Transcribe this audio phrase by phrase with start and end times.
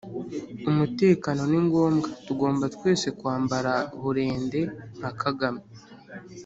[0.69, 4.61] Umutekano ni ngomwa tugomba twese kwambara burende
[4.97, 5.61] nka Kagame.